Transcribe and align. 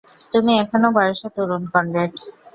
তুমি 0.31 0.51
এখনও 0.63 0.89
বয়সে 0.95 1.27
তরুণ, 1.35 1.63
কনরেড। 1.73 2.11